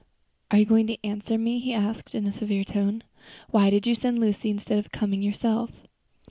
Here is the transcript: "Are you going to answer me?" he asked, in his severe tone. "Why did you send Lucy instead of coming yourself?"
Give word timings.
"Are 0.49 0.57
you 0.57 0.65
going 0.65 0.87
to 0.87 0.97
answer 1.05 1.37
me?" 1.37 1.59
he 1.59 1.75
asked, 1.75 2.15
in 2.15 2.25
his 2.25 2.37
severe 2.37 2.63
tone. 2.63 3.03
"Why 3.51 3.69
did 3.69 3.85
you 3.85 3.93
send 3.93 4.17
Lucy 4.17 4.49
instead 4.49 4.79
of 4.79 4.91
coming 4.91 5.21
yourself?" 5.21 5.69